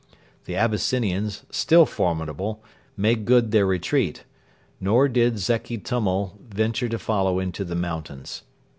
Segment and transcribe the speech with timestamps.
[0.45, 2.63] The Abyssinians, still formidable,
[2.97, 4.23] made good their retreat;
[4.79, 8.41] nor did Zeki Tummal venture to follow into the mountains.